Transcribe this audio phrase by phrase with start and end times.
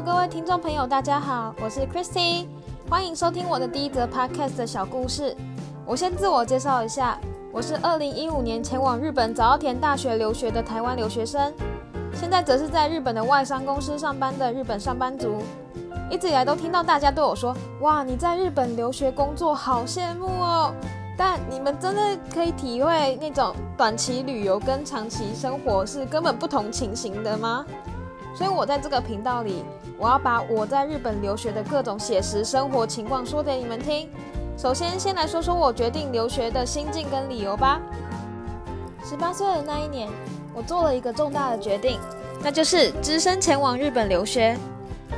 [0.00, 2.46] 各位听众朋友，大家好，我是 Christy，
[2.90, 5.34] 欢迎收听我的第一则 Podcast 的小故事。
[5.86, 7.16] 我先自我介绍一下，
[7.52, 11.54] 我是二零一五年前往日本早稻田大学留学的台湾留学生，
[12.12, 15.40] 现在则是在日本的外商公司上班的日本上班族。
[16.10, 20.74] 一直以来都听到大家对我说：“哇，你在日本留学工作好羡慕哦！”
[21.16, 22.02] 但你们真的
[22.34, 27.64] 可以体会那种短期旅游跟长期生活是根本不同情形的吗？
[28.34, 29.64] 所以我在这个频道里，
[29.96, 34.08] 我要把我在日本留学的各种写实生活情况说给你们听。
[34.56, 37.80] 首先，先来说说我决定留学的心境跟理由吧。
[39.08, 40.08] 十八岁的那一年，
[40.54, 41.98] 我做了一个重大的决定，
[42.42, 44.56] 那就是只身前往日本留学。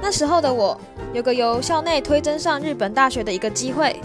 [0.02, 0.78] 那时候的我，
[1.14, 3.98] 有个由校内推甄上日本大学的一个机会。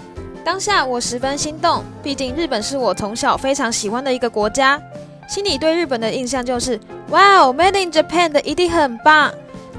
[0.44, 4.82] 当下我十分心动，毕竟日本是我从小非常喜欢的一个国家，
[5.28, 6.80] 心里对日本的印象就是
[7.12, 9.32] “哇哦，Made in Japan” 的一定很棒，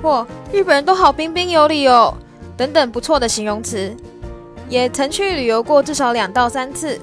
[0.03, 2.15] 或日本人都好彬彬有礼哦，
[2.59, 3.95] 等等不错的形容词。
[4.69, 7.01] 也曾去旅游过至少两到三次，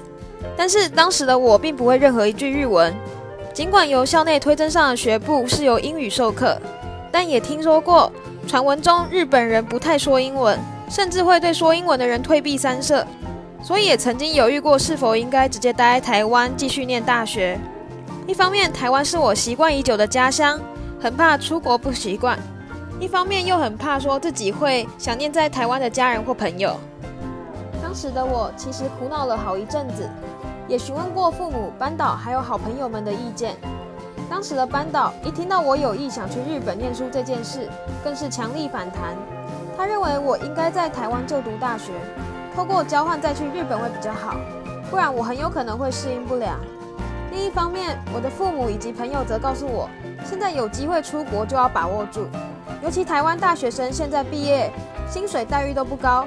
[0.56, 2.94] 但是当时的我并不会任何一句日文。
[3.53, 6.58] 尽管由校内推甄上的学部是由英语授课，
[7.12, 8.12] 但也听说过
[8.48, 10.58] 传闻中日本人不太说英文，
[10.90, 13.06] 甚至会对说英文的人退避三舍。
[13.64, 17.59] 所以也曾经犹豫过是否应该直接待在台湾继续念大学。
[18.30, 20.59] 一方面，台湾是我习惯已久的家乡，
[21.02, 22.38] 很怕出国不习惯；
[22.99, 26.80] 一方面又很怕说自己会想念在台湾的家人或朋友。
[27.81, 30.07] 当时的我其实苦恼了好一阵子，
[30.67, 33.55] 也询问过父母、班导还有好朋友们的意见。
[34.30, 37.67] 当时的班导一听到我有意想去日本念书这件事，
[38.03, 39.17] 更是强力反弹。
[39.75, 41.94] 他认为我应该在台湾就读大学。
[42.55, 44.35] 透过交换再去日本会比较好，
[44.91, 46.59] 不然我很有可能会适应不良。
[47.31, 49.89] 另一方面，我的父母以及朋友则告诉我，
[50.25, 52.27] 现在有机会出国就要把握住，
[52.83, 54.72] 尤其台湾大学生现在毕业，
[55.08, 56.25] 薪水待遇都不高，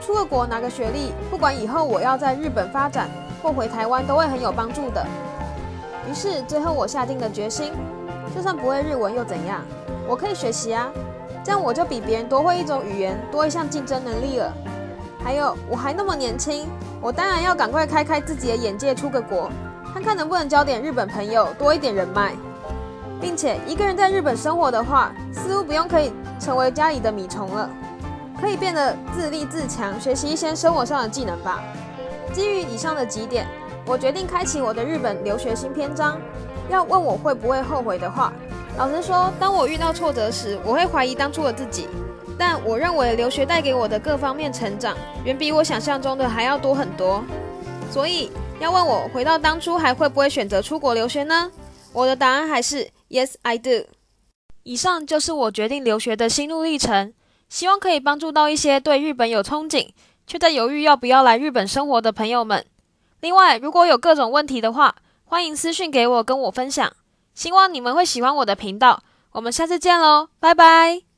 [0.00, 3.08] 出个国拿个学历，不管以后我要在日本发展
[3.42, 5.04] 或回台湾，都会很有帮助的。
[6.08, 7.72] 于是最后我下定了决心，
[8.34, 9.60] 就算不会日文又怎样，
[10.06, 10.88] 我可以学习啊，
[11.42, 14.52] 这样我就比别人多会一种语言，多一项竞争能力了。
[15.22, 16.68] 还有，我还那么年轻，
[17.00, 19.50] 我当然要赶快开开自己的眼界，出个国，
[19.94, 22.32] 看看能不能交点日本朋友，多一点人脉，
[23.20, 27.70] 并且一个人在日本生活的话，似乎不用可以成为家里的米虫了，
[28.40, 31.62] 可以变得自立自强，学习一些生活上的技能吧。
[32.32, 33.46] 基于以上的几点，
[33.86, 36.20] 我决定开启我的日本留学新篇章。
[36.68, 38.32] 要问我会不会后悔的话，
[38.76, 41.88] 老实说，当我遇到挫折时，我会怀疑当初的自己。
[42.36, 47.22] 但我认为留学带给我的各方面成长，远比我想象中的还要多很多。
[47.92, 51.50] 所以要问我回到当初还会不会选择出国留学呢？
[51.92, 53.86] 我的答案还是 Yes, I do。
[54.62, 57.12] 以上就是我决定留学的心路历程，
[57.48, 59.90] 希望可以帮助到一些对日本有憧憬
[60.26, 62.64] 却在犹豫要不要来日本生活的朋友们。
[63.20, 64.94] 另外，如果有各种问题的话，
[65.24, 66.90] 欢迎私讯给我跟我分享。
[67.34, 69.02] 希望你们会喜欢我的频道。
[69.32, 71.13] 我们下次见喽，拜拜。